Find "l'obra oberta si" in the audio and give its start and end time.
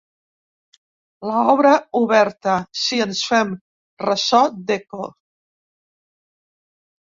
1.31-2.99